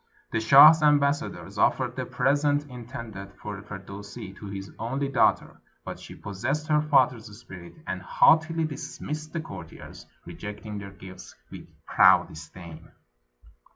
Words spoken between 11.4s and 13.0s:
with proud disdain.